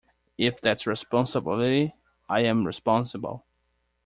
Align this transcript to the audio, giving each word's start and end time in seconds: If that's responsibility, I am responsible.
If 0.39 0.59
that's 0.59 0.87
responsibility, 0.87 1.93
I 2.27 2.39
am 2.39 2.65
responsible. 2.65 3.45